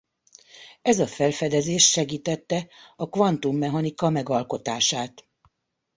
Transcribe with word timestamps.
Ez 0.81 0.99
a 0.99 1.07
felfedezés 1.07 1.89
segítette 1.89 2.67
a 2.95 3.09
kvantummechanika 3.09 4.09
megalkotását. 4.09 5.25